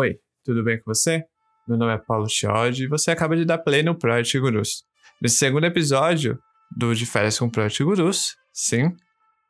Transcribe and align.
Oi, 0.00 0.16
tudo 0.42 0.64
bem 0.64 0.78
com 0.78 0.84
você? 0.86 1.22
Meu 1.68 1.76
nome 1.76 1.92
é 1.92 1.98
Paulo 1.98 2.26
Chiodi 2.26 2.84
e 2.84 2.88
você 2.88 3.10
acaba 3.10 3.36
de 3.36 3.44
dar 3.44 3.58
play 3.58 3.82
no 3.82 3.94
Project 3.94 4.40
Gurus. 4.40 4.82
Nesse 5.20 5.36
segundo 5.36 5.66
episódio 5.66 6.38
do 6.74 6.94
De 6.94 7.04
Férias 7.04 7.38
com 7.38 7.50
Project 7.50 7.84
Gurus, 7.84 8.34
sim, 8.50 8.96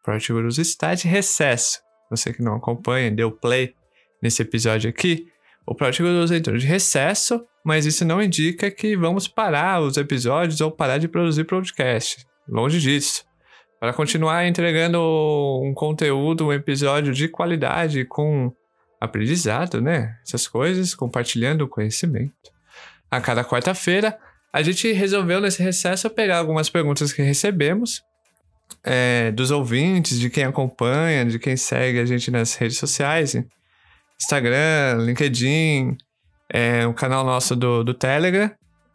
Project 0.03 0.33
Gurus 0.33 0.59
está 0.59 0.93
de 0.97 1.07
recesso. 1.07 1.79
Você 2.11 2.33
que 2.33 2.43
não 2.43 2.57
acompanha, 2.57 3.13
deu 3.13 3.31
play 3.31 3.75
nesse 4.21 4.43
episódio 4.43 4.91
aqui, 4.91 5.25
o 5.65 5.73
Project 5.73 6.03
Gurus 6.03 6.33
entrou 6.33 6.57
de 6.57 6.67
recesso, 6.67 7.41
mas 7.65 7.87
isso 7.87 8.05
não 8.05 8.21
indica 8.21 8.73
que 8.73 8.97
vamos 8.97 9.29
parar 9.29 9.81
os 9.81 9.97
episódios 9.97 10.61
ou 10.61 10.73
parar 10.73 10.99
de 10.99 11.07
produzir 11.07 11.45
podcast. 11.45 12.27
Longe 12.49 12.81
disso. 12.81 13.25
Para 13.79 13.93
continuar 13.93 14.45
entregando 14.49 14.99
um 15.63 15.73
conteúdo, 15.75 16.49
um 16.49 16.53
episódio 16.53 17.13
de 17.13 17.29
qualidade 17.29 18.05
com 18.05 18.53
aprendizado, 19.01 19.81
né? 19.81 20.19
Essas 20.27 20.47
coisas, 20.47 20.95
compartilhando 20.95 21.63
o 21.63 21.69
conhecimento. 21.69 22.33
A 23.11 23.21
cada 23.21 23.45
quarta-feira, 23.45 24.19
a 24.53 24.63
gente 24.63 24.93
resolveu 24.93 25.41
nesse 25.41 25.63
recesso 25.63 26.11
pegar 26.11 26.39
algumas 26.39 26.69
perguntas 26.69 27.13
que 27.13 27.23
recebemos 27.23 28.03
é, 28.85 29.31
dos 29.33 29.51
ouvintes, 29.51 30.19
de 30.19 30.29
quem 30.29 30.45
acompanha, 30.45 31.25
de 31.25 31.39
quem 31.39 31.57
segue 31.57 31.99
a 31.99 32.05
gente 32.05 32.31
nas 32.31 32.55
redes 32.55 32.79
sociais, 32.79 33.35
Instagram, 34.21 34.99
LinkedIn, 35.05 35.97
é, 36.49 36.87
o 36.87 36.93
canal 36.93 37.25
nosso 37.25 37.57
do, 37.57 37.83
do 37.83 37.95
Telegram, 37.95 38.51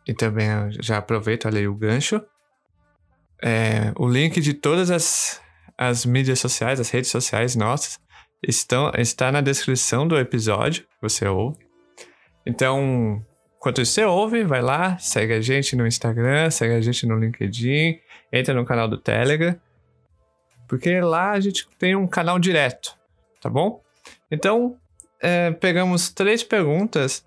e 0.07 0.13
também 0.13 0.47
já 0.81 0.97
aproveito 0.97 1.47
ali 1.47 1.67
o 1.67 1.73
gancho. 1.73 2.21
É, 3.43 3.91
o 3.97 4.07
link 4.07 4.39
de 4.39 4.53
todas 4.53 4.91
as, 4.91 5.41
as 5.77 6.05
mídias 6.05 6.39
sociais, 6.39 6.79
as 6.79 6.89
redes 6.89 7.09
sociais 7.09 7.55
nossas, 7.55 7.99
estão, 8.47 8.91
está 8.97 9.31
na 9.31 9.41
descrição 9.41 10.07
do 10.07 10.17
episódio 10.17 10.83
que 10.83 11.01
você 11.01 11.27
ouve. 11.27 11.57
Então, 12.45 13.23
enquanto 13.57 13.83
você 13.83 14.03
ouve, 14.05 14.43
vai 14.43 14.61
lá, 14.61 14.97
segue 14.97 15.33
a 15.33 15.41
gente 15.41 15.75
no 15.75 15.87
Instagram, 15.87 16.49
segue 16.51 16.73
a 16.73 16.81
gente 16.81 17.05
no 17.05 17.17
LinkedIn, 17.17 17.99
entra 18.31 18.53
no 18.53 18.65
canal 18.65 18.87
do 18.87 18.97
Telegram, 18.97 19.55
porque 20.67 20.99
lá 21.01 21.31
a 21.31 21.39
gente 21.39 21.67
tem 21.77 21.95
um 21.95 22.07
canal 22.07 22.39
direto, 22.39 22.95
tá 23.41 23.49
bom? 23.49 23.81
Então, 24.29 24.77
é, 25.21 25.51
pegamos 25.51 26.09
três 26.09 26.43
perguntas 26.43 27.25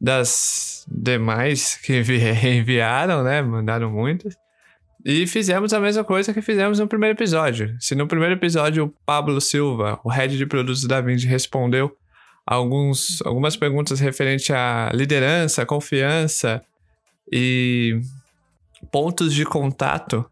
das 0.00 0.86
demais 0.88 1.76
que 1.76 2.00
enviaram, 2.44 3.22
né? 3.22 3.42
Mandaram 3.42 3.90
muitas. 3.90 4.36
E 5.08 5.24
fizemos 5.24 5.72
a 5.72 5.78
mesma 5.78 6.02
coisa 6.02 6.34
que 6.34 6.42
fizemos 6.42 6.80
no 6.80 6.88
primeiro 6.88 7.16
episódio. 7.16 7.76
Se 7.78 7.94
no 7.94 8.08
primeiro 8.08 8.34
episódio 8.34 8.86
o 8.86 8.94
Pablo 9.06 9.40
Silva, 9.40 10.00
o 10.02 10.08
head 10.08 10.36
de 10.36 10.44
produtos 10.44 10.82
da 10.82 11.00
Vinci, 11.00 11.28
respondeu 11.28 11.96
alguns, 12.44 13.22
algumas 13.24 13.56
perguntas 13.56 14.00
referentes 14.00 14.50
à 14.50 14.90
liderança, 14.92 15.64
confiança 15.64 16.60
e 17.30 18.00
pontos 18.90 19.32
de 19.32 19.44
contato 19.44 20.28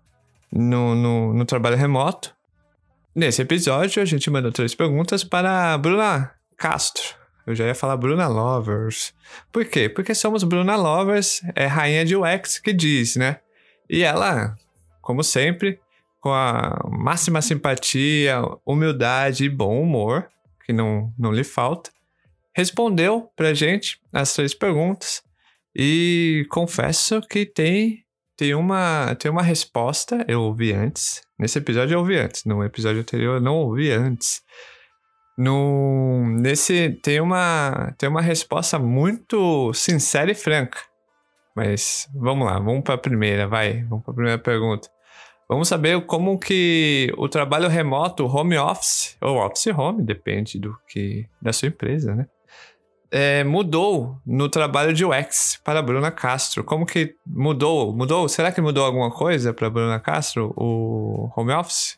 no, 0.51 0.97
no, 0.97 1.33
no 1.33 1.45
trabalho 1.45 1.77
remoto. 1.77 2.35
Nesse 3.15 3.43
episódio, 3.43 4.03
a 4.03 4.05
gente 4.05 4.29
mandou 4.29 4.51
três 4.51 4.75
perguntas 4.75 5.23
para 5.23 5.73
a 5.73 5.79
Bruna 5.79 6.33
Castro. 6.57 7.15
Eu 7.47 7.55
já 7.55 7.65
ia 7.65 7.77
falar 7.77 7.97
Bruna 7.97 8.27
Lovers. 8.27 9.15
Por 9.53 9.65
quê? 9.67 9.89
Porque 9.89 10.17
somos 10.17 10.43
Bruna 10.43 10.75
Lovers, 10.75 11.43
é 11.55 11.65
rainha 11.65 12.05
de 12.05 12.17
UX 12.17 12.59
que 12.59 12.73
diz, 12.73 13.15
né? 13.15 13.39
E 13.89 14.03
ela 14.03 14.57
como 15.05 15.23
sempre, 15.23 15.79
com 16.21 16.33
a 16.33 16.81
máxima 16.91 17.43
simpatia, 17.43 18.41
humildade 18.65 19.45
e 19.45 19.49
bom 19.49 19.81
humor, 19.81 20.27
que 20.65 20.73
não, 20.73 21.13
não 21.19 21.31
lhe 21.31 21.45
falta, 21.45 21.91
respondeu 22.57 23.29
pra 23.37 23.53
gente 23.53 24.01
as 24.11 24.33
três 24.33 24.55
perguntas 24.55 25.23
e 25.77 26.47
confesso 26.51 27.21
que 27.21 27.45
tem, 27.45 28.03
tem, 28.37 28.55
uma, 28.55 29.15
tem 29.17 29.31
uma 29.31 29.43
resposta, 29.43 30.25
eu 30.27 30.41
ouvi 30.41 30.73
antes, 30.73 31.23
nesse 31.39 31.59
episódio 31.59 31.95
eu 31.95 31.99
ouvi 31.99 32.17
antes, 32.17 32.45
no 32.45 32.65
episódio 32.65 33.03
anterior 33.03 33.37
eu 33.37 33.43
não 33.43 33.57
ouvi 33.57 33.91
antes. 33.91 34.43
No, 35.37 36.25
nesse 36.41 36.91
tem 37.03 37.21
uma, 37.21 37.93
tem 37.99 38.09
uma 38.09 38.23
resposta 38.23 38.79
muito 38.79 39.75
sincera 39.75 40.31
e 40.31 40.35
franca. 40.35 40.79
Mas 41.55 42.09
vamos 42.15 42.47
lá, 42.47 42.59
vamos 42.59 42.83
para 42.83 42.95
a 42.95 42.99
primeira, 42.99 43.47
vai, 43.47 43.83
vamos 43.83 44.05
para 44.05 44.13
a 44.13 44.15
primeira 44.15 44.39
pergunta. 44.39 44.94
Vamos 45.49 45.69
saber 45.69 46.01
como 46.07 46.39
que 46.39 47.13
o 47.19 47.29
trabalho 47.29 47.69
remoto, 47.69 48.27
home 48.27 48.57
office, 48.57 49.17
ou 49.21 49.37
office 49.37 49.67
home, 49.67 50.03
depende 50.03 50.59
do 50.59 50.77
que 50.89 51.27
da 51.41 51.53
sua 51.53 51.69
empresa, 51.69 52.15
né? 52.15 52.27
É, 53.11 53.45
mudou 53.45 54.17
no 54.27 54.49
trabalho 54.49 54.93
de 54.93 55.05
UX 55.05 55.61
para 55.63 55.81
Bruna 55.81 56.11
Castro. 56.11 56.65
Como 56.65 56.85
que 56.85 57.15
mudou? 57.25 57.95
Mudou? 57.95 58.29
Será 58.29 58.51
que 58.51 58.61
mudou 58.61 58.85
alguma 58.85 59.11
coisa 59.11 59.53
para 59.53 59.71
Bruna 59.71 60.01
Castro, 60.01 60.53
o 60.57 61.31
home 61.37 61.53
office? 61.53 61.97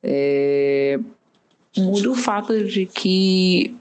É, 0.00 0.98
muda 1.76 2.10
o 2.10 2.14
fato 2.14 2.64
de 2.64 2.86
que 2.86 3.76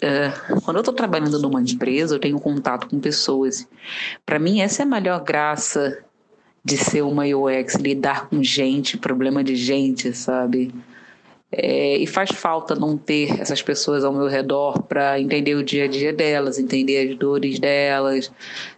é, 0.00 0.30
quando 0.64 0.78
eu 0.78 0.80
estou 0.80 0.94
trabalhando 0.94 1.38
numa 1.38 1.62
empresa, 1.62 2.16
eu 2.16 2.20
tenho 2.20 2.38
contato 2.40 2.88
com 2.88 2.98
pessoas. 3.00 3.66
Para 4.26 4.38
mim, 4.38 4.60
essa 4.60 4.82
é 4.82 4.84
a 4.84 4.86
melhor 4.86 5.22
graça 5.22 6.03
de 6.64 6.78
ser 6.78 7.02
uma 7.02 7.24
UX, 7.24 7.74
lidar 7.74 8.28
com 8.28 8.42
gente, 8.42 8.96
problema 8.96 9.44
de 9.44 9.54
gente, 9.54 10.12
sabe? 10.14 10.74
É, 11.52 11.98
e 11.98 12.06
faz 12.06 12.30
falta 12.30 12.74
não 12.74 12.96
ter 12.96 13.40
essas 13.40 13.62
pessoas 13.62 14.02
ao 14.04 14.12
meu 14.12 14.26
redor 14.26 14.82
para 14.82 15.20
entender 15.20 15.54
o 15.54 15.62
dia 15.62 15.84
a 15.84 15.88
dia 15.88 16.12
delas, 16.12 16.58
entender 16.58 17.10
as 17.10 17.16
dores 17.16 17.58
delas. 17.58 18.32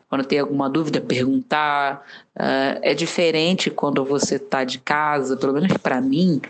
Quando 0.09 0.25
tem 0.25 0.39
alguma 0.39 0.69
dúvida, 0.69 1.01
perguntar. 1.01 2.05
Uh, 2.37 2.79
é 2.83 2.95
diferente 2.95 3.71
quando 3.71 4.05
você 4.05 4.37
está 4.37 4.63
de 4.63 4.79
casa, 4.79 5.37
pelo 5.37 5.55
menos 5.55 5.73
para 5.79 6.01
mim, 6.03 6.41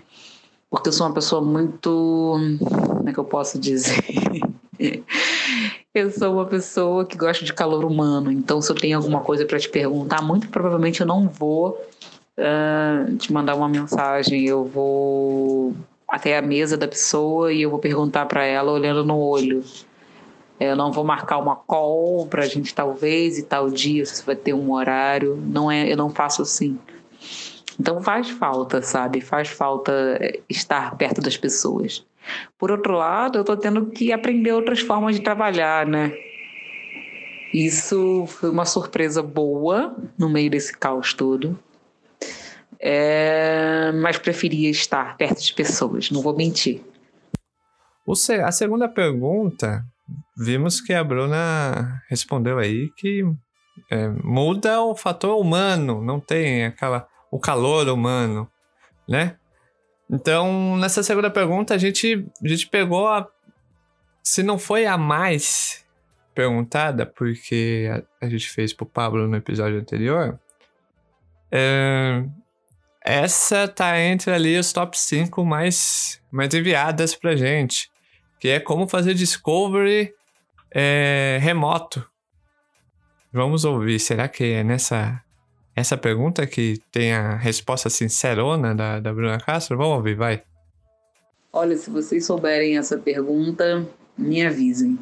porque 0.68 0.88
eu 0.88 0.92
sou 0.92 1.06
uma 1.06 1.14
pessoa 1.14 1.40
muito. 1.40 2.34
Como 2.88 3.08
é 3.08 3.12
que 3.12 3.18
eu 3.18 3.24
posso 3.24 3.58
dizer? 3.58 4.02
Eu 5.96 6.10
sou 6.10 6.34
uma 6.34 6.44
pessoa 6.44 7.06
que 7.06 7.16
gosta 7.16 7.42
de 7.42 7.54
calor 7.54 7.82
humano, 7.82 8.30
então 8.30 8.60
se 8.60 8.70
eu 8.70 8.76
tenho 8.76 8.98
alguma 8.98 9.22
coisa 9.22 9.46
para 9.46 9.58
te 9.58 9.66
perguntar, 9.66 10.20
muito 10.20 10.46
provavelmente 10.50 11.00
eu 11.00 11.06
não 11.06 11.26
vou 11.26 11.70
uh, 12.36 13.16
te 13.16 13.32
mandar 13.32 13.54
uma 13.54 13.66
mensagem, 13.66 14.44
eu 14.44 14.62
vou 14.62 15.74
até 16.06 16.36
a 16.36 16.42
mesa 16.42 16.76
da 16.76 16.86
pessoa 16.86 17.50
e 17.50 17.62
eu 17.62 17.70
vou 17.70 17.78
perguntar 17.78 18.26
para 18.26 18.44
ela 18.44 18.72
olhando 18.72 19.06
no 19.06 19.18
olho. 19.18 19.64
Eu 20.60 20.76
não 20.76 20.92
vou 20.92 21.02
marcar 21.02 21.38
uma 21.38 21.56
call 21.56 22.26
para 22.26 22.42
a 22.42 22.46
gente 22.46 22.74
talvez 22.74 23.38
e 23.38 23.44
tal 23.44 23.70
dia, 23.70 24.04
se 24.04 24.22
vai 24.22 24.36
ter 24.36 24.52
um 24.52 24.72
horário. 24.72 25.42
Não 25.46 25.70
é, 25.70 25.90
eu 25.90 25.96
não 25.96 26.10
faço 26.10 26.42
assim. 26.42 26.78
Então 27.80 28.02
faz 28.02 28.28
falta, 28.28 28.82
sabe? 28.82 29.22
Faz 29.22 29.48
falta 29.48 29.92
estar 30.46 30.94
perto 30.96 31.22
das 31.22 31.38
pessoas. 31.38 32.04
Por 32.58 32.70
outro 32.70 32.94
lado, 32.94 33.38
eu 33.38 33.40
estou 33.40 33.56
tendo 33.56 33.86
que 33.86 34.12
aprender 34.12 34.52
outras 34.52 34.80
formas 34.80 35.16
de 35.16 35.22
trabalhar, 35.22 35.86
né? 35.86 36.12
Isso 37.52 38.26
foi 38.26 38.50
uma 38.50 38.64
surpresa 38.64 39.22
boa 39.22 39.96
no 40.18 40.28
meio 40.28 40.50
desse 40.50 40.76
caos 40.76 41.14
todo. 41.14 41.58
É, 42.78 43.90
mas 43.92 44.18
preferia 44.18 44.70
estar 44.70 45.16
perto 45.16 45.42
de 45.42 45.54
pessoas, 45.54 46.10
não 46.10 46.20
vou 46.20 46.36
mentir. 46.36 46.82
A 48.44 48.52
segunda 48.52 48.88
pergunta, 48.88 49.84
vimos 50.36 50.80
que 50.80 50.92
a 50.92 51.02
Bruna 51.02 52.02
respondeu 52.08 52.58
aí 52.58 52.90
que 52.96 53.24
é, 53.90 54.08
muda 54.22 54.80
o 54.82 54.94
fator 54.94 55.40
humano, 55.40 56.02
não 56.02 56.20
tem 56.20 56.66
aquela 56.66 57.08
o 57.30 57.38
calor 57.38 57.88
humano, 57.88 58.48
né? 59.08 59.36
Então, 60.10 60.76
nessa 60.76 61.02
segunda 61.02 61.30
pergunta, 61.30 61.74
a 61.74 61.78
gente, 61.78 62.26
a 62.42 62.48
gente 62.48 62.66
pegou 62.68 63.08
a. 63.08 63.26
Se 64.22 64.42
não 64.42 64.58
foi 64.58 64.86
a 64.86 64.96
mais 64.96 65.84
perguntada, 66.34 67.06
porque 67.06 67.88
a, 68.20 68.26
a 68.26 68.28
gente 68.28 68.48
fez 68.48 68.72
pro 68.72 68.86
Pablo 68.86 69.26
no 69.26 69.36
episódio 69.36 69.78
anterior, 69.78 70.38
é, 71.50 72.24
essa 73.04 73.68
tá 73.68 73.98
entre 74.00 74.32
ali 74.32 74.58
os 74.58 74.72
top 74.72 74.98
5 74.98 75.44
mais, 75.44 76.20
mais 76.30 76.52
enviadas 76.52 77.14
pra 77.14 77.36
gente. 77.36 77.90
Que 78.38 78.48
é 78.48 78.60
como 78.60 78.88
fazer 78.88 79.14
discovery 79.14 80.12
é, 80.72 81.38
remoto. 81.40 82.06
Vamos 83.32 83.64
ouvir. 83.64 83.98
Será 83.98 84.28
que 84.28 84.44
é 84.44 84.64
nessa 84.64 85.22
essa 85.76 85.96
pergunta 85.96 86.46
que 86.46 86.80
tem 86.90 87.12
a 87.12 87.36
resposta 87.36 87.90
sincerona 87.90 88.74
da, 88.74 88.98
da 88.98 89.12
Bruna 89.12 89.38
Castro? 89.38 89.76
Vamos 89.76 89.98
ouvir, 89.98 90.16
vai. 90.16 90.42
Olha, 91.52 91.76
se 91.76 91.90
vocês 91.90 92.24
souberem 92.24 92.78
essa 92.78 92.96
pergunta, 92.96 93.86
me 94.16 94.44
avisem. 94.44 94.98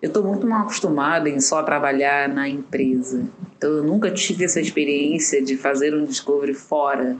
Eu 0.00 0.08
estou 0.08 0.22
muito 0.22 0.46
mal 0.46 0.62
acostumada 0.62 1.28
em 1.28 1.40
só 1.40 1.62
trabalhar 1.62 2.28
na 2.28 2.48
empresa. 2.48 3.24
Então, 3.56 3.70
eu 3.70 3.82
nunca 3.82 4.10
tive 4.10 4.44
essa 4.44 4.60
experiência 4.60 5.42
de 5.42 5.56
fazer 5.56 5.94
um 5.94 6.04
discovery 6.04 6.54
fora. 6.54 7.16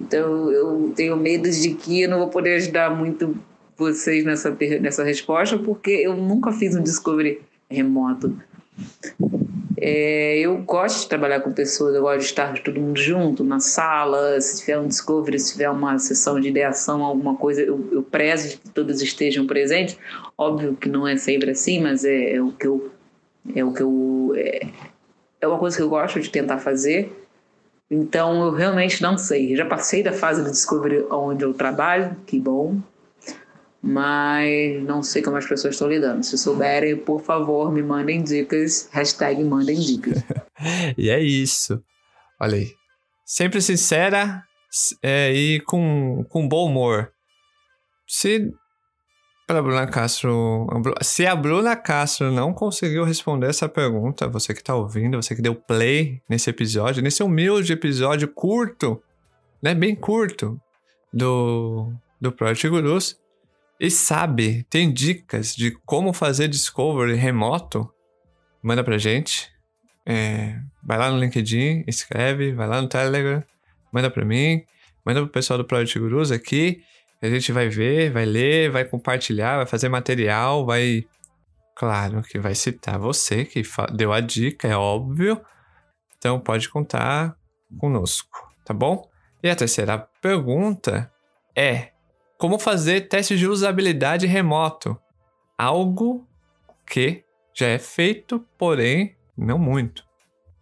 Então, 0.00 0.50
eu 0.50 0.92
tenho 0.96 1.16
medo 1.16 1.48
de 1.48 1.74
que 1.74 2.02
eu 2.02 2.10
não 2.10 2.18
vou 2.18 2.28
poder 2.28 2.56
ajudar 2.56 2.90
muito 2.90 3.36
vocês 3.76 4.24
nessa, 4.24 4.56
nessa 4.80 5.04
resposta, 5.04 5.58
porque 5.58 5.90
eu 5.90 6.16
nunca 6.16 6.52
fiz 6.52 6.74
um 6.74 6.82
discovery 6.82 7.40
remoto. 7.70 8.36
É, 9.80 10.38
eu 10.38 10.58
gosto 10.58 11.00
de 11.00 11.08
trabalhar 11.08 11.40
com 11.40 11.52
pessoas, 11.52 11.94
eu 11.94 12.02
gosto 12.02 12.18
de 12.18 12.24
estar 12.26 12.52
todo 12.62 12.78
mundo 12.78 13.00
junto 13.00 13.42
na 13.42 13.60
sala. 13.60 14.38
Se 14.40 14.60
tiver 14.60 14.78
um 14.78 14.86
discovery, 14.86 15.38
se 15.38 15.52
tiver 15.52 15.70
uma 15.70 15.98
sessão 15.98 16.38
de 16.38 16.48
ideação, 16.48 17.02
alguma 17.02 17.34
coisa, 17.36 17.62
eu, 17.62 17.88
eu 17.90 18.02
prezo 18.02 18.58
que 18.58 18.68
todos 18.70 19.00
estejam 19.00 19.46
presentes. 19.46 19.96
Óbvio 20.36 20.76
que 20.76 20.88
não 20.88 21.08
é 21.08 21.16
sempre 21.16 21.50
assim, 21.50 21.80
mas 21.80 22.04
é, 22.04 22.34
é 22.34 22.42
o 22.42 22.52
que 22.52 22.66
eu. 22.66 22.90
É 23.54 23.64
o 23.64 23.72
que 23.72 23.82
eu. 23.82 24.32
É, 24.36 24.66
é 25.40 25.48
uma 25.48 25.58
coisa 25.58 25.76
que 25.76 25.82
eu 25.82 25.88
gosto 25.88 26.20
de 26.20 26.28
tentar 26.28 26.58
fazer. 26.58 27.16
Então 27.90 28.44
eu 28.44 28.52
realmente 28.52 29.02
não 29.02 29.16
sei. 29.16 29.56
Já 29.56 29.64
passei 29.64 30.02
da 30.02 30.12
fase 30.12 30.44
do 30.44 30.50
discovery 30.50 31.06
onde 31.10 31.44
eu 31.44 31.54
trabalho, 31.54 32.14
que 32.26 32.38
bom 32.38 32.78
mas 33.82 34.82
não 34.82 35.02
sei 35.02 35.22
como 35.22 35.36
as 35.36 35.46
pessoas 35.46 35.74
estão 35.74 35.88
lidando. 35.88 36.22
Se 36.22 36.36
souberem, 36.36 36.96
por 36.96 37.22
favor, 37.22 37.72
me 37.72 37.82
mandem 37.82 38.22
dicas. 38.22 38.88
Hashtag 38.92 39.42
mandem 39.42 39.78
dicas. 39.78 40.22
e 40.98 41.08
é 41.08 41.20
isso. 41.20 41.82
Olha 42.40 42.56
aí. 42.56 42.72
Sempre 43.24 43.62
sincera 43.62 44.42
é, 45.02 45.32
e 45.32 45.60
com, 45.60 46.24
com 46.28 46.46
bom 46.46 46.66
humor. 46.66 47.10
Se 48.06 48.52
para 49.46 49.62
Bruna 49.62 49.86
Castro, 49.86 50.66
se 51.02 51.26
a 51.26 51.34
Bruna 51.34 51.74
Castro 51.74 52.30
não 52.30 52.52
conseguiu 52.52 53.02
responder 53.02 53.48
essa 53.48 53.68
pergunta, 53.68 54.28
você 54.28 54.54
que 54.54 54.60
está 54.60 54.76
ouvindo, 54.76 55.20
você 55.20 55.34
que 55.34 55.42
deu 55.42 55.56
play 55.56 56.22
nesse 56.28 56.48
episódio, 56.50 57.02
nesse 57.02 57.20
humilde 57.20 57.72
episódio 57.72 58.28
curto, 58.28 59.02
né, 59.60 59.74
bem 59.74 59.96
curto 59.96 60.56
do 61.12 61.92
do 62.20 62.30
Project 62.30 62.68
Gurus, 62.68 63.16
e 63.80 63.90
sabe, 63.90 64.62
tem 64.64 64.92
dicas 64.92 65.56
de 65.56 65.70
como 65.86 66.12
fazer 66.12 66.48
discovery 66.48 67.14
remoto, 67.14 67.90
manda 68.62 68.84
pra 68.84 68.98
gente. 68.98 69.50
É, 70.04 70.60
vai 70.82 70.98
lá 70.98 71.10
no 71.10 71.18
LinkedIn, 71.18 71.84
escreve, 71.86 72.52
vai 72.52 72.68
lá 72.68 72.82
no 72.82 72.88
Telegram, 72.88 73.42
manda 73.90 74.10
pra 74.10 74.22
mim, 74.22 74.62
manda 75.02 75.22
pro 75.22 75.30
pessoal 75.30 75.56
do 75.56 75.64
Project 75.64 75.98
Gurus 75.98 76.30
aqui. 76.30 76.82
A 77.22 77.28
gente 77.30 77.52
vai 77.52 77.70
ver, 77.70 78.12
vai 78.12 78.26
ler, 78.26 78.70
vai 78.70 78.84
compartilhar, 78.84 79.56
vai 79.56 79.66
fazer 79.66 79.88
material, 79.88 80.66
vai. 80.66 81.06
Claro 81.74 82.20
que 82.20 82.38
vai 82.38 82.54
citar 82.54 82.98
você 82.98 83.46
que 83.46 83.62
deu 83.94 84.12
a 84.12 84.20
dica, 84.20 84.68
é 84.68 84.76
óbvio. 84.76 85.40
Então 86.18 86.38
pode 86.38 86.68
contar 86.68 87.34
conosco, 87.78 88.52
tá 88.62 88.74
bom? 88.74 89.08
E 89.42 89.48
a 89.48 89.56
terceira 89.56 89.98
pergunta 90.20 91.10
é: 91.56 91.92
como 92.40 92.58
fazer 92.58 93.02
teste 93.02 93.36
de 93.36 93.46
usabilidade 93.46 94.26
remoto. 94.26 94.98
Algo 95.58 96.26
que 96.86 97.22
já 97.52 97.66
é 97.66 97.78
feito, 97.78 98.42
porém 98.56 99.14
não 99.36 99.58
muito, 99.58 100.02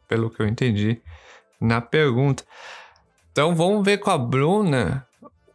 pelo 0.09 0.29
que 0.29 0.43
eu 0.43 0.49
entendi 0.49 1.01
na 1.61 1.81
pergunta. 1.81 2.43
Então 3.31 3.55
vamos 3.55 3.85
ver 3.85 3.99
com 3.99 4.11
a 4.11 4.19
Bruna 4.19 5.07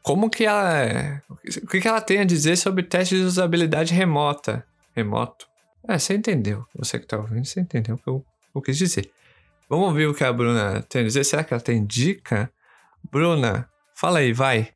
como 0.02 0.30
que 0.30 0.46
ela. 0.46 1.22
O 1.38 1.68
que, 1.68 1.82
que 1.82 1.88
ela 1.88 2.00
tem 2.00 2.20
a 2.20 2.24
dizer 2.24 2.56
sobre 2.56 2.84
teste 2.84 3.18
de 3.18 3.24
usabilidade 3.24 3.94
remota. 3.94 4.66
Remoto. 4.96 5.46
É, 5.86 6.00
você 6.00 6.14
entendeu. 6.14 6.66
Você 6.74 7.00
que 7.00 7.06
está 7.06 7.18
ouvindo, 7.18 7.44
você 7.44 7.60
entendeu 7.60 7.96
o 7.96 7.98
que 7.98 8.08
eu, 8.08 8.26
eu 8.56 8.62
quis 8.62 8.78
dizer. 8.78 9.12
Vamos 9.68 9.94
ver 9.94 10.08
o 10.08 10.14
que 10.14 10.24
a 10.24 10.32
Bruna 10.32 10.82
tem 10.84 11.02
a 11.02 11.04
dizer. 11.04 11.26
Será 11.26 11.44
que 11.44 11.54
ela 11.54 11.62
tem 11.62 11.86
dica? 11.86 12.50
Bruna, 13.12 13.70
fala 13.94 14.20
aí, 14.20 14.32
vai. 14.32 14.74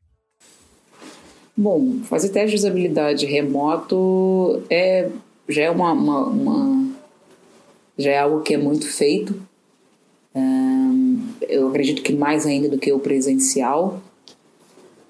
Bom, 1.60 2.04
fazer 2.04 2.28
teste 2.28 2.50
de 2.50 2.54
usabilidade 2.54 3.26
remoto 3.26 4.62
é, 4.70 5.08
já 5.48 5.64
é 5.64 5.70
uma, 5.70 5.90
uma, 5.90 6.20
uma 6.28 6.88
já 7.98 8.12
é 8.12 8.18
algo 8.20 8.42
que 8.42 8.54
é 8.54 8.56
muito 8.56 8.86
feito. 8.86 9.34
eu 11.48 11.68
acredito 11.68 12.00
que 12.00 12.12
mais 12.12 12.46
ainda 12.46 12.68
do 12.68 12.78
que 12.78 12.92
o 12.92 13.00
presencial. 13.00 14.00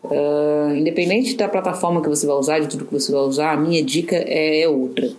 Uh, 0.03 0.75
independente 0.75 1.37
da 1.37 1.49
plataforma 1.49 2.01
que 2.01 2.09
você 2.09 2.27
vai 2.27 2.37
usar, 2.37 2.61
de 2.61 2.69
tudo 2.69 2.87
que 2.87 2.95
você 2.95 3.13
vai 3.13 3.21
usar, 3.21 3.53
a 3.53 3.57
minha 3.59 3.85
dica 3.85 4.17
é, 4.17 4.63
é 4.63 4.69
outra. 4.71 5.13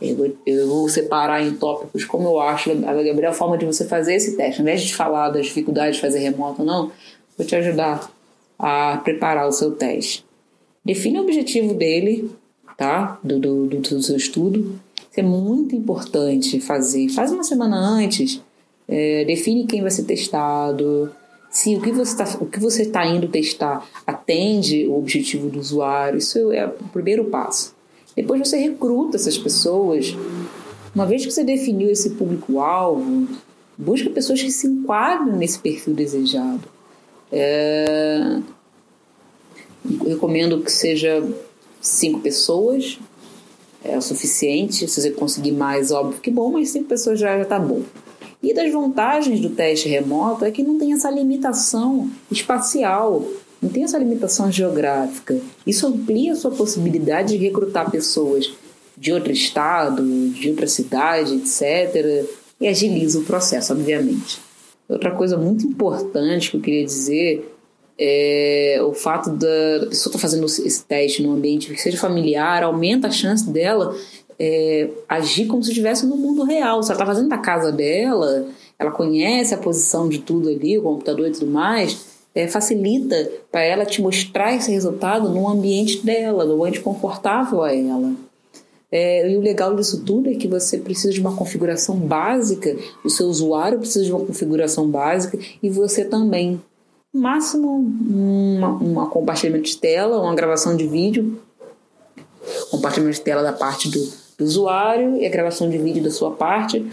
Eu, 0.00 0.38
eu, 0.46 0.68
vou 0.68 0.88
separar 0.88 1.42
em 1.42 1.52
tópicos 1.52 2.06
como 2.06 2.28
eu 2.28 2.40
acho 2.40 2.70
a, 2.70 2.94
melhor 3.14 3.34
forma 3.34 3.58
de 3.58 3.66
você 3.66 3.84
fazer 3.84 4.14
esse 4.14 4.38
teste. 4.38 4.62
Ao 4.62 4.62
invés 4.62 4.80
de 4.80 4.94
falar 4.94 5.28
das 5.28 5.44
dificuldades 5.44 5.96
de 5.96 6.00
fazer 6.00 6.20
remoto, 6.20 6.64
não, 6.64 6.90
vou 7.36 7.46
te 7.46 7.54
ajudar 7.54 8.10
a 8.58 9.02
preparar 9.04 9.46
o 9.46 9.52
seu 9.52 9.72
teste. 9.72 10.24
Define 10.86 11.18
o 11.18 11.22
objetivo 11.22 11.74
dele, 11.74 12.30
tá? 12.78 13.18
Do, 13.24 13.40
do, 13.40 13.66
do 13.66 14.02
seu 14.02 14.16
estudo. 14.16 14.78
Isso 15.10 15.18
é 15.18 15.22
muito 15.22 15.74
importante 15.74 16.60
fazer. 16.60 17.08
Faz 17.08 17.32
uma 17.32 17.42
semana 17.42 17.76
antes. 17.76 18.40
É, 18.86 19.24
define 19.24 19.66
quem 19.66 19.82
vai 19.82 19.90
ser 19.90 20.04
testado. 20.04 21.10
Se 21.50 21.74
o 21.74 21.80
que 21.80 21.90
você 21.90 22.12
está 22.82 23.02
está 23.02 23.04
indo 23.04 23.26
testar 23.26 23.84
atende 24.06 24.86
o 24.86 24.96
objetivo 24.96 25.48
do 25.48 25.58
usuário. 25.58 26.18
Isso 26.18 26.52
é 26.52 26.64
o 26.66 26.88
primeiro 26.92 27.24
passo. 27.24 27.74
Depois 28.14 28.38
você 28.38 28.56
recruta 28.56 29.16
essas 29.16 29.36
pessoas. 29.36 30.14
Uma 30.94 31.04
vez 31.04 31.26
que 31.26 31.32
você 31.32 31.42
definiu 31.42 31.90
esse 31.90 32.10
público-alvo, 32.10 33.26
busca 33.76 34.08
pessoas 34.08 34.40
que 34.40 34.52
se 34.52 34.68
enquadrem 34.68 35.34
nesse 35.34 35.58
perfil 35.58 35.94
desejado. 35.94 36.62
É, 37.32 38.38
eu 40.00 40.08
recomendo 40.10 40.60
que 40.60 40.70
seja 40.70 41.22
cinco 41.80 42.20
pessoas, 42.20 42.98
é 43.84 43.96
o 43.96 44.02
suficiente. 44.02 44.88
Se 44.88 45.00
você 45.00 45.10
conseguir 45.10 45.52
mais, 45.52 45.90
óbvio 45.90 46.20
que 46.20 46.30
bom, 46.30 46.50
mas 46.52 46.70
cinco 46.70 46.88
pessoas 46.88 47.18
já 47.18 47.40
está 47.40 47.58
bom. 47.58 47.82
E 48.42 48.52
das 48.52 48.72
vantagens 48.72 49.40
do 49.40 49.50
teste 49.50 49.88
remoto 49.88 50.44
é 50.44 50.50
que 50.50 50.62
não 50.62 50.78
tem 50.78 50.92
essa 50.92 51.10
limitação 51.10 52.10
espacial, 52.30 53.24
não 53.60 53.70
tem 53.70 53.84
essa 53.84 53.98
limitação 53.98 54.50
geográfica. 54.52 55.38
Isso 55.66 55.86
amplia 55.86 56.32
a 56.32 56.36
sua 56.36 56.50
possibilidade 56.50 57.36
de 57.36 57.44
recrutar 57.44 57.90
pessoas 57.90 58.52
de 58.96 59.12
outro 59.12 59.32
estado, 59.32 60.02
de 60.30 60.50
outra 60.50 60.66
cidade, 60.66 61.34
etc. 61.34 62.26
E 62.60 62.68
agiliza 62.68 63.18
o 63.18 63.24
processo, 63.24 63.72
obviamente. 63.72 64.40
Outra 64.88 65.10
coisa 65.10 65.36
muito 65.36 65.66
importante 65.66 66.50
que 66.50 66.56
eu 66.56 66.60
queria 66.60 66.84
dizer 66.84 67.55
é, 67.98 68.78
o 68.82 68.92
fato 68.92 69.30
da, 69.30 69.86
pessoa 69.88 70.10
estar 70.10 70.10
tá 70.12 70.18
fazendo 70.18 70.44
esse 70.44 70.84
teste 70.84 71.22
num 71.22 71.32
ambiente 71.32 71.72
que 71.72 71.80
seja 71.80 71.96
familiar 71.96 72.62
aumenta 72.62 73.08
a 73.08 73.10
chance 73.10 73.48
dela 73.48 73.96
é, 74.38 74.90
agir 75.08 75.46
como 75.46 75.62
se 75.62 75.70
estivesse 75.70 76.06
no 76.06 76.16
mundo 76.16 76.44
real. 76.44 76.82
Se 76.82 76.90
ela 76.90 76.96
está 76.96 77.06
fazendo 77.06 77.28
da 77.28 77.38
casa 77.38 77.72
dela, 77.72 78.46
ela 78.78 78.90
conhece 78.90 79.54
a 79.54 79.58
posição 79.58 80.08
de 80.08 80.18
tudo 80.18 80.48
ali, 80.48 80.78
o 80.78 80.82
computador 80.82 81.28
e 81.28 81.32
tudo 81.32 81.46
mais, 81.46 82.16
é, 82.34 82.46
facilita 82.46 83.30
para 83.50 83.62
ela 83.62 83.86
te 83.86 84.02
mostrar 84.02 84.54
esse 84.54 84.70
resultado 84.70 85.30
no 85.30 85.48
ambiente 85.48 86.04
dela, 86.04 86.44
no 86.44 86.54
ambiente 86.54 86.80
confortável 86.80 87.62
a 87.62 87.74
ela. 87.74 88.12
É, 88.92 89.30
e 89.30 89.36
o 89.36 89.40
legal 89.40 89.74
disso 89.74 90.04
tudo 90.04 90.30
é 90.30 90.34
que 90.34 90.46
você 90.46 90.78
precisa 90.78 91.12
de 91.12 91.20
uma 91.20 91.34
configuração 91.34 91.96
básica, 91.96 92.76
o 93.04 93.10
seu 93.10 93.26
usuário 93.26 93.78
precisa 93.78 94.04
de 94.04 94.12
uma 94.12 94.24
configuração 94.24 94.88
básica 94.88 95.38
e 95.62 95.68
você 95.68 96.04
também 96.04 96.60
máximo 97.16 97.78
um 97.78 99.06
compartilhamento 99.10 99.64
de 99.64 99.76
tela, 99.76 100.20
uma 100.20 100.34
gravação 100.34 100.76
de 100.76 100.86
vídeo, 100.86 101.40
compartilhamento 102.70 103.18
de 103.18 103.24
tela 103.24 103.42
da 103.42 103.52
parte 103.52 103.88
do, 103.88 104.12
do 104.38 104.44
usuário 104.44 105.16
e 105.16 105.26
a 105.26 105.30
gravação 105.30 105.68
de 105.68 105.78
vídeo 105.78 106.02
da 106.02 106.10
sua 106.10 106.30
parte. 106.30 106.84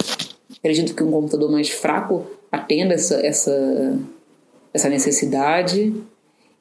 Acredito 0.57 0.95
que 0.95 1.03
um 1.03 1.11
computador 1.11 1.51
mais 1.51 1.69
fraco 1.69 2.25
atenda 2.51 2.93
essa, 2.93 3.15
essa, 3.25 3.99
essa 4.73 4.89
necessidade. 4.89 5.93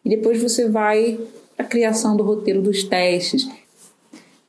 E 0.05 0.09
depois 0.09 0.43
você 0.43 0.69
vai 0.69 1.19
a 1.57 1.65
criação 1.65 2.17
do 2.17 2.25
roteiro 2.25 2.61
dos 2.61 2.83
testes. 2.83 3.49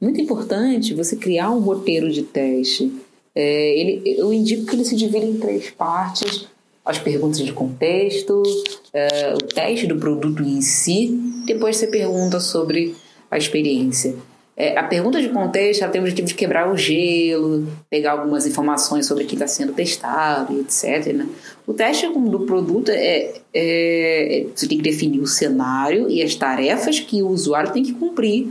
Muito 0.01 0.19
importante 0.19 0.93
você 0.93 1.15
criar 1.15 1.51
um 1.51 1.59
roteiro 1.59 2.11
de 2.11 2.23
teste. 2.23 2.91
É, 3.35 3.79
ele, 3.79 4.15
eu 4.17 4.33
indico 4.33 4.65
que 4.65 4.75
ele 4.75 4.85
se 4.85 4.95
divida 4.95 5.25
em 5.25 5.37
três 5.37 5.69
partes 5.69 6.47
as 6.85 6.99
perguntas 6.99 7.39
de 7.39 7.53
contexto, 7.53 8.41
uh, 8.41 9.35
o 9.35 9.47
teste 9.47 9.87
do 9.87 9.97
produto 9.97 10.43
em 10.43 10.61
si, 10.61 11.07
depois 11.45 11.77
você 11.77 11.87
pergunta 11.87 12.39
sobre 12.39 12.95
a 13.31 13.37
experiência. 13.37 14.15
É, 14.55 14.77
a 14.77 14.83
pergunta 14.83 15.19
de 15.19 15.29
contexto 15.29 15.81
ela 15.81 15.91
tem 15.91 15.99
o 15.99 16.03
objetivo 16.03 16.27
de 16.27 16.35
quebrar 16.35 16.71
o 16.71 16.77
gelo, 16.77 17.67
pegar 17.89 18.11
algumas 18.11 18.45
informações 18.45 19.07
sobre 19.07 19.23
o 19.23 19.27
que 19.27 19.33
está 19.33 19.47
sendo 19.47 19.73
testado, 19.73 20.59
etc. 20.59 21.11
Né? 21.11 21.27
O 21.65 21.73
teste 21.73 22.07
do 22.07 22.41
produto 22.41 22.89
é, 22.89 23.33
é, 23.51 24.41
é, 24.41 24.47
você 24.53 24.67
tem 24.67 24.77
que 24.77 24.83
definir 24.83 25.19
o 25.19 25.25
cenário 25.25 26.07
e 26.07 26.21
as 26.21 26.35
tarefas 26.35 26.99
que 26.99 27.23
o 27.23 27.29
usuário 27.29 27.71
tem 27.71 27.81
que 27.81 27.93
cumprir 27.93 28.49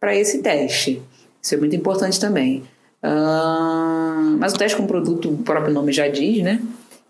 para 0.00 0.16
esse 0.16 0.42
teste. 0.42 1.00
Isso 1.40 1.54
é 1.54 1.58
muito 1.58 1.76
importante 1.76 2.18
também. 2.18 2.64
Uh, 3.04 4.36
mas 4.38 4.54
o 4.54 4.56
teste 4.56 4.76
com 4.76 4.86
produto, 4.86 5.30
o 5.30 5.36
próprio 5.36 5.72
nome 5.72 5.92
já 5.92 6.08
diz, 6.08 6.42
né? 6.42 6.60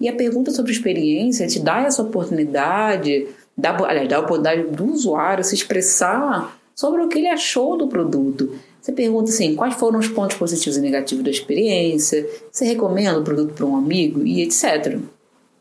E 0.00 0.08
a 0.08 0.12
pergunta 0.12 0.50
sobre 0.50 0.72
experiência 0.72 1.46
te 1.46 1.60
dá 1.60 1.82
essa 1.82 2.02
oportunidade, 2.02 3.28
dá, 3.56 3.76
aliás, 3.86 4.08
dá 4.08 4.16
a 4.16 4.20
oportunidade 4.20 4.62
do 4.64 4.92
usuário 4.92 5.44
se 5.44 5.54
expressar 5.54 6.58
sobre 6.74 7.02
o 7.02 7.08
que 7.08 7.18
ele 7.18 7.28
achou 7.28 7.76
do 7.76 7.86
produto. 7.86 8.56
Você 8.80 8.92
pergunta 8.92 9.30
assim, 9.30 9.54
quais 9.54 9.74
foram 9.74 9.98
os 9.98 10.08
pontos 10.08 10.36
positivos 10.36 10.76
e 10.76 10.80
negativos 10.80 11.24
da 11.24 11.30
experiência, 11.30 12.28
você 12.50 12.66
recomenda 12.66 13.18
o 13.18 13.24
produto 13.24 13.54
para 13.54 13.64
um 13.64 13.76
amigo 13.76 14.26
e 14.26 14.42
etc. 14.42 14.98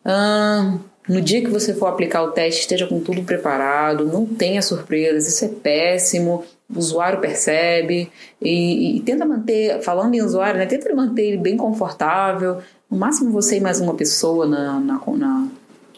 Ah, 0.04 0.78
no 1.08 1.22
dia 1.22 1.42
que 1.42 1.50
você 1.50 1.74
for 1.74 1.88
aplicar 1.88 2.24
o 2.24 2.32
teste, 2.32 2.62
esteja 2.62 2.88
com 2.88 3.00
tudo 3.00 3.24
preparado, 3.24 4.06
não 4.06 4.26
tenha 4.26 4.62
surpresas, 4.62 5.28
isso 5.28 5.46
é 5.46 5.48
péssimo, 5.48 6.44
o 6.70 6.80
usuário 6.80 7.20
percebe 7.20 8.12
e, 8.42 8.98
e, 8.98 9.00
tenta 9.02 9.26
manter, 9.26 9.82
falando 9.82 10.14
em 10.16 10.22
usuário, 10.22 10.60
né, 10.60 10.66
tenta 10.66 10.94
manter 10.94 11.24
ele 11.24 11.38
bem 11.38 11.58
confortável, 11.58 12.60
no 12.90 12.98
máximo 12.98 13.32
você 13.32 13.58
e 13.58 13.62
mais 13.62 13.80
uma 13.80 13.94
pessoa 13.94 14.46
na, 14.46 14.80
na, 14.80 15.02
na, 15.06 15.48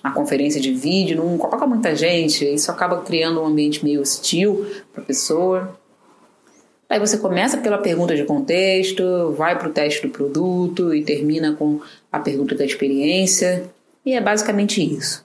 na 0.03 0.11
conferência 0.11 0.59
de 0.59 0.73
vídeo, 0.73 1.17
não 1.17 1.37
coloca 1.37 1.65
muita 1.65 1.95
gente, 1.95 2.45
isso 2.45 2.71
acaba 2.71 3.01
criando 3.01 3.41
um 3.41 3.45
ambiente 3.45 3.83
meio 3.83 4.01
hostil 4.01 4.65
para 4.93 5.03
a 5.03 5.05
pessoa. 5.05 5.77
Aí 6.87 6.99
você 6.99 7.17
começa 7.17 7.57
pela 7.57 7.79
pergunta 7.79 8.15
de 8.15 8.23
contexto, 8.25 9.31
vai 9.35 9.57
para 9.57 9.67
o 9.67 9.71
teste 9.71 10.05
do 10.05 10.09
produto 10.09 10.93
e 10.93 11.03
termina 11.03 11.53
com 11.53 11.81
a 12.11 12.19
pergunta 12.19 12.53
da 12.53 12.63
experiência. 12.63 13.63
E 14.05 14.13
é 14.13 14.21
basicamente 14.21 14.81
isso. 14.81 15.24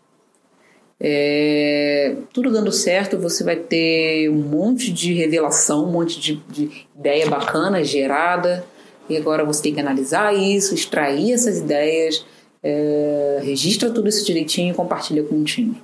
É, 1.03 2.15
tudo 2.31 2.53
dando 2.53 2.71
certo, 2.71 3.19
você 3.19 3.43
vai 3.43 3.57
ter 3.57 4.29
um 4.29 4.43
monte 4.43 4.93
de 4.93 5.15
revelação, 5.15 5.89
um 5.89 5.93
monte 5.93 6.21
de, 6.21 6.37
de 6.49 6.87
ideia 6.95 7.29
bacana 7.29 7.83
gerada. 7.83 8.65
E 9.09 9.17
agora 9.17 9.45
você 9.45 9.63
tem 9.63 9.75
que 9.75 9.81
analisar 9.81 10.35
isso, 10.35 10.75
extrair 10.75 11.33
essas 11.33 11.59
ideias, 11.59 12.25
é, 12.63 13.41
registra 13.43 13.91
tudo 13.91 14.09
isso 14.09 14.25
direitinho 14.25 14.73
e 14.73 14.77
compartilha 14.77 15.23
com 15.23 15.41
o 15.41 15.45
time. 15.45 15.83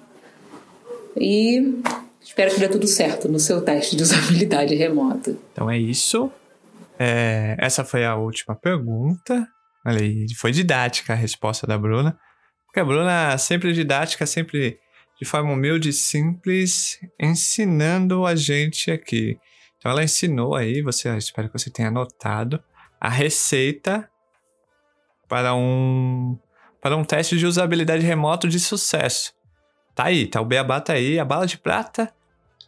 E 1.16 1.80
espero 2.20 2.52
que 2.52 2.60
dê 2.60 2.68
tudo 2.68 2.86
certo 2.86 3.26
no 3.26 3.40
seu 3.40 3.62
teste 3.62 3.96
de 3.96 4.02
usabilidade 4.02 4.74
remota. 4.74 5.34
Então 5.52 5.70
é 5.70 5.78
isso. 5.78 6.30
É, 6.98 7.56
essa 7.58 7.84
foi 7.84 8.04
a 8.04 8.14
última 8.14 8.54
pergunta. 8.54 9.46
Olha 9.84 10.00
aí, 10.00 10.26
foi 10.36 10.52
didática 10.52 11.14
a 11.14 11.16
resposta 11.16 11.66
da 11.66 11.78
Bruna. 11.78 12.18
Porque 12.66 12.80
a 12.80 12.84
Bruna 12.84 13.38
sempre 13.38 13.72
didática, 13.72 14.26
sempre 14.26 14.78
de 15.18 15.24
forma 15.24 15.52
humilde 15.52 15.88
e 15.88 15.92
simples, 15.92 17.00
ensinando 17.20 18.26
a 18.26 18.34
gente 18.34 18.90
aqui. 18.90 19.38
Então 19.78 19.90
ela 19.90 20.04
ensinou 20.04 20.54
aí, 20.54 20.82
você 20.82 21.14
espero 21.16 21.48
que 21.48 21.58
você 21.58 21.70
tenha 21.70 21.88
anotado 21.88 22.62
a 23.00 23.08
receita 23.08 24.08
para 25.28 25.54
um 25.54 26.38
para 26.80 26.96
um 26.96 27.04
teste 27.04 27.36
de 27.36 27.46
usabilidade 27.46 28.04
remoto 28.04 28.48
de 28.48 28.60
sucesso. 28.60 29.34
Tá 29.94 30.04
aí, 30.04 30.26
tá 30.26 30.40
o 30.40 30.44
beabá 30.44 30.80
tá 30.80 30.92
aí, 30.92 31.18
a 31.18 31.24
bala 31.24 31.46
de 31.46 31.58
prata 31.58 32.14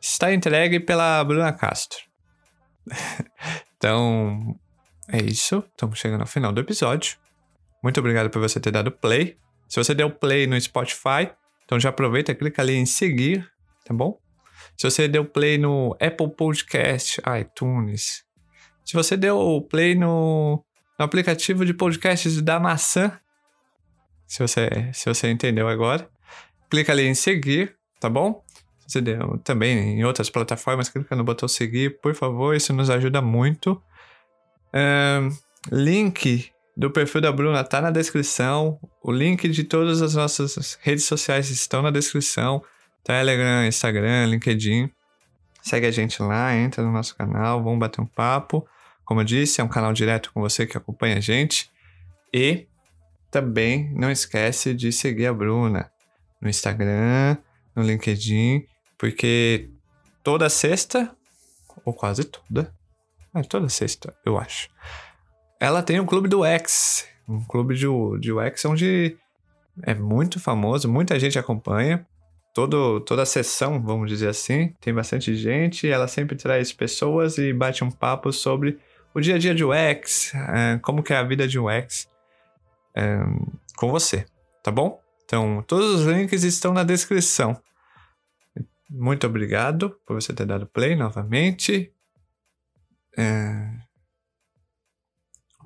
está 0.01 0.33
entregue 0.33 0.81
pela 0.81 1.23
Bruna 1.23 1.53
Castro. 1.53 1.99
então, 3.77 4.59
é 5.09 5.23
isso. 5.23 5.63
Estamos 5.71 5.99
chegando 5.99 6.23
ao 6.23 6.27
final 6.27 6.53
do 6.53 6.61
episódio. 6.61 7.17
Muito 7.83 8.01
obrigado 8.01 8.31
por 8.31 8.41
você 8.41 8.59
ter 8.59 8.71
dado 8.71 8.91
play. 8.91 9.37
Se 9.69 9.83
você 9.83 9.95
deu 9.95 10.11
play 10.11 10.47
no 10.47 10.61
Spotify, 10.61 11.31
então 11.69 11.79
já 11.79 11.91
aproveita, 11.91 12.35
clica 12.35 12.63
ali 12.63 12.73
em 12.73 12.87
seguir, 12.87 13.47
tá 13.85 13.93
bom? 13.93 14.19
Se 14.75 14.91
você 14.91 15.07
deu 15.07 15.23
play 15.23 15.59
no 15.59 15.95
Apple 16.01 16.35
Podcast, 16.35 17.21
iTunes. 17.39 18.25
Se 18.87 18.95
você 18.95 19.19
deu 19.19 19.61
play 19.71 19.95
no, 19.95 20.65
no 20.99 21.05
aplicativo 21.05 21.67
de 21.67 21.75
podcasts 21.75 22.41
da 22.41 22.59
maçã, 22.59 23.21
se 24.27 24.39
você, 24.39 24.71
se 24.95 25.13
você 25.13 25.31
entendeu 25.31 25.69
agora, 25.69 26.09
clica 26.71 26.91
ali 26.91 27.07
em 27.07 27.15
seguir, 27.15 27.77
tá 28.01 28.09
bom? 28.09 28.43
Se 28.79 28.93
você 28.93 29.01
deu 29.03 29.37
também 29.45 29.99
em 29.99 30.05
outras 30.07 30.31
plataformas, 30.31 30.89
clica 30.89 31.15
no 31.15 31.23
botão 31.23 31.47
seguir, 31.47 32.01
por 32.01 32.15
favor, 32.15 32.57
isso 32.57 32.73
nos 32.73 32.89
ajuda 32.89 33.21
muito. 33.21 33.79
Um, 34.73 35.29
link 35.71 36.51
do 36.79 36.93
perfil 36.93 37.21
da 37.21 37.33
Bruna 37.33 37.65
tá 37.65 37.83
na 37.83 37.91
descrição. 37.91 38.79
O 39.03 39.11
link 39.11 39.49
de 39.49 39.65
todas 39.65 40.01
as 40.01 40.15
nossas 40.15 40.79
redes 40.81 41.05
sociais 41.05 41.51
estão 41.51 41.83
na 41.83 41.91
descrição. 41.91 42.63
Telegram, 43.03 43.67
Instagram, 43.67 44.27
LinkedIn. 44.27 44.89
Segue 45.61 45.87
a 45.87 45.91
gente 45.91 46.23
lá, 46.23 46.55
entra 46.55 46.85
no 46.85 46.93
nosso 46.93 47.17
canal, 47.17 47.65
vamos 47.65 47.81
bater 47.81 48.01
um 48.01 48.07
papo. 48.07 48.65
Como 49.05 49.21
eu 49.21 49.25
disse, 49.25 49.61
é 49.61 49.65
um 49.65 49.69
canal 49.69 49.93
direto 49.93 50.33
com 50.33 50.41
você 50.41 50.67
que 50.67 50.77
acompanha 50.77 51.17
a 51.17 51.21
gente. 51.21 51.69
E 52.33 52.69
também 53.29 53.93
não 53.95 54.09
esquece 54.09 54.73
de 54.73 54.93
seguir 54.93 55.27
a 55.27 55.35
Bruna 55.35 55.91
no 56.41 56.49
Instagram, 56.49 57.37
no 57.75 57.83
LinkedIn, 57.83 58.65
porque 58.97 59.69
toda 60.23 60.49
sexta, 60.49 61.11
ou 61.85 61.93
quase 61.93 62.23
toda, 62.23 62.73
é 63.35 63.43
toda 63.43 63.69
sexta, 63.69 64.15
eu 64.25 64.39
acho, 64.39 64.69
ela 65.61 65.83
tem 65.83 65.99
um 66.01 66.07
clube 66.07 66.29
do 66.29 66.45
X, 66.45 67.07
um 67.29 67.45
clube 67.45 67.75
de, 67.75 67.87
de 68.21 68.33
UX 68.33 68.65
onde 68.65 69.17
é 69.83 69.95
muito 69.95 70.41
famoso, 70.41 70.89
muita 70.89 71.19
gente 71.19 71.39
acompanha. 71.39 72.07
Todo, 72.55 73.01
toda 73.01 73.23
a 73.23 73.27
sessão, 73.27 73.81
vamos 73.81 74.09
dizer 74.09 74.29
assim, 74.29 74.75
tem 74.81 74.93
bastante 74.93 75.35
gente. 75.37 75.89
Ela 75.89 76.09
sempre 76.09 76.35
traz 76.35 76.73
pessoas 76.73 77.39
e 77.39 77.53
bate 77.53 77.85
um 77.85 77.91
papo 77.91 78.33
sobre 78.33 78.79
o 79.15 79.21
dia 79.21 79.37
a 79.37 79.39
dia 79.39 79.55
de 79.55 79.65
UX, 79.65 80.33
é, 80.35 80.79
como 80.83 81.03
que 81.03 81.13
é 81.13 81.17
a 81.17 81.23
vida 81.23 81.47
de 81.47 81.59
UX 81.59 82.09
é, 82.95 83.19
com 83.77 83.91
você, 83.91 84.27
tá 84.63 84.71
bom? 84.71 85.01
Então, 85.25 85.63
todos 85.67 86.01
os 86.01 86.07
links 86.07 86.43
estão 86.43 86.73
na 86.73 86.83
descrição. 86.83 87.61
Muito 88.91 89.27
obrigado 89.27 89.91
por 90.07 90.21
você 90.21 90.33
ter 90.33 90.47
dado 90.47 90.67
play 90.67 90.97
novamente. 90.97 91.93
É, 93.17 93.78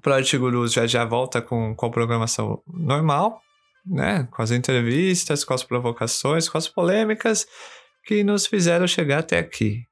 Project 0.03 0.37
Gurus 0.37 0.73
já 0.73 0.87
já 0.87 1.05
volta 1.05 1.41
com, 1.41 1.75
com 1.75 1.87
a 1.87 1.91
programação 1.91 2.61
normal, 2.67 3.41
né? 3.87 4.29
Com 4.33 4.43
as 4.43 4.51
entrevistas, 4.51 5.45
com 5.45 5.55
as 5.55 5.63
provocações, 5.63 6.49
com 6.49 6.59
as 6.59 6.69
polêmicas 6.69 7.47
que 8.05 8.25
nos 8.25 8.47
fizeram 8.47 8.87
chegar 8.87 9.21
até 9.21 9.39
aqui. 9.39 9.85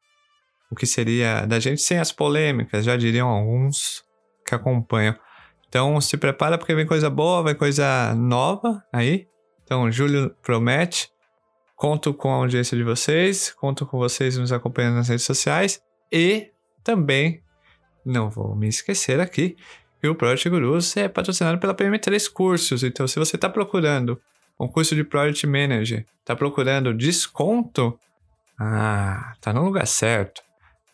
O 0.70 0.74
que 0.74 0.86
seria 0.86 1.46
da 1.46 1.60
gente 1.60 1.80
sem 1.80 1.98
as 1.98 2.12
polêmicas, 2.12 2.84
já 2.84 2.96
diriam 2.96 3.28
alguns 3.28 4.02
que 4.46 4.54
acompanham. 4.54 5.16
Então 5.68 6.00
se 6.00 6.16
prepara 6.16 6.58
porque 6.58 6.74
vem 6.74 6.86
coisa 6.86 7.08
boa, 7.08 7.44
vem 7.44 7.54
coisa 7.54 8.14
nova 8.14 8.82
aí. 8.92 9.26
Então, 9.62 9.90
Júlio 9.90 10.34
promete. 10.42 11.08
Conto 11.76 12.12
com 12.12 12.30
a 12.30 12.36
audiência 12.36 12.76
de 12.76 12.82
vocês, 12.82 13.54
conto 13.54 13.86
com 13.86 13.96
vocês 13.96 14.36
nos 14.36 14.52
acompanhando 14.52 14.96
nas 14.96 15.08
redes 15.08 15.24
sociais 15.24 15.80
e 16.12 16.50
também 16.84 17.42
não 18.04 18.28
vou 18.28 18.54
me 18.54 18.68
esquecer 18.68 19.18
aqui 19.18 19.56
e 20.02 20.08
o 20.08 20.14
Project 20.14 20.48
Gurus 20.48 20.96
é 20.96 21.08
patrocinado 21.08 21.58
pela 21.58 21.74
PM3 21.74 22.30
Cursos. 22.30 22.82
Então, 22.82 23.06
se 23.06 23.18
você 23.18 23.36
está 23.36 23.48
procurando 23.48 24.20
um 24.58 24.68
curso 24.68 24.94
de 24.94 25.04
Project 25.04 25.46
Manager, 25.46 26.04
está 26.20 26.34
procurando 26.36 26.94
desconto, 26.94 27.98
ah, 28.58 29.34
tá 29.40 29.52
no 29.52 29.64
lugar 29.64 29.86
certo. 29.86 30.42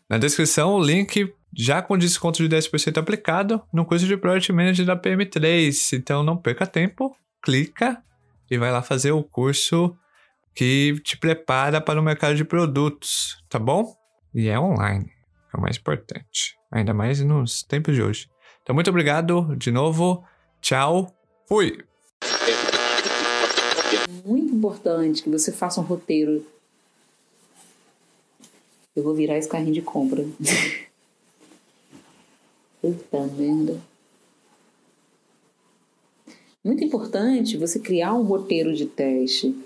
Na 0.08 0.18
descrição, 0.18 0.74
o 0.74 0.82
link 0.82 1.32
já 1.56 1.82
com 1.82 1.96
desconto 1.96 2.46
de 2.46 2.54
10% 2.54 2.98
aplicado 2.98 3.62
no 3.72 3.84
curso 3.84 4.06
de 4.06 4.16
Project 4.16 4.52
Manager 4.52 4.86
da 4.86 4.96
PM3. 4.96 5.96
Então, 5.96 6.22
não 6.22 6.36
perca 6.36 6.66
tempo, 6.66 7.16
clica 7.42 8.02
e 8.50 8.58
vai 8.58 8.70
lá 8.70 8.82
fazer 8.82 9.12
o 9.12 9.22
curso 9.22 9.96
que 10.54 10.98
te 11.04 11.16
prepara 11.16 11.80
para 11.80 12.00
o 12.00 12.02
mercado 12.02 12.34
de 12.34 12.44
produtos, 12.44 13.36
tá 13.48 13.58
bom? 13.58 13.94
E 14.34 14.48
é 14.48 14.58
online, 14.58 15.10
é 15.52 15.56
o 15.56 15.60
mais 15.60 15.76
importante, 15.76 16.56
ainda 16.70 16.94
mais 16.94 17.20
nos 17.20 17.62
tempos 17.62 17.94
de 17.94 18.02
hoje. 18.02 18.28
Então, 18.66 18.74
muito 18.74 18.90
obrigado 18.90 19.54
de 19.56 19.70
novo. 19.70 20.24
Tchau. 20.60 21.14
Fui. 21.46 21.84
Muito 24.24 24.52
importante 24.52 25.22
que 25.22 25.30
você 25.30 25.52
faça 25.52 25.80
um 25.80 25.84
roteiro. 25.84 26.44
Eu 28.96 29.04
vou 29.04 29.14
virar 29.14 29.38
esse 29.38 29.48
carrinho 29.48 29.72
de 29.72 29.82
compra. 29.82 30.26
Puta 32.82 33.26
merda. 33.38 33.80
Muito 36.64 36.82
importante 36.82 37.56
você 37.56 37.78
criar 37.78 38.14
um 38.14 38.24
roteiro 38.24 38.74
de 38.74 38.86
teste 38.86 39.56